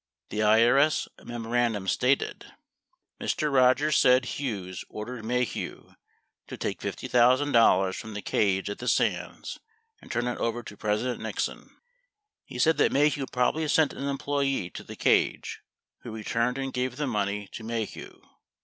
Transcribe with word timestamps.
The 0.29 0.39
IRS 0.39 1.07
memorandum 1.23 1.87
stated: 1.87 2.51
Mr. 3.21 3.53
Rogers 3.53 3.95
said 3.99 4.25
Hughes 4.25 4.83
ordered 4.89 5.23
Maheu 5.23 5.95
to 6.47 6.57
take 6.57 6.79
$50,000 6.81 7.95
from 7.95 8.15
the 8.15 8.23
cage 8.23 8.67
at 8.67 8.79
the 8.79 8.87
Sands 8.87 9.59
and 10.01 10.11
turn 10.11 10.25
it 10.25 10.39
over 10.39 10.63
to 10.63 10.75
President 10.75 11.21
Nixon. 11.21 11.69
He 12.43 12.57
said 12.57 12.77
that 12.77 12.91
Maheu 12.91 13.27
probably 13.31 13.67
sent 13.67 13.93
an 13.93 14.07
employee 14.07 14.71
to 14.71 14.83
the 14.83 14.95
cage 14.95 15.61
who 15.99 16.09
returned 16.11 16.57
and 16.57 16.73
gave 16.73 16.95
the 16.95 17.05
money 17.05 17.47
to 17.53 17.63
Maheu. 17.63 18.21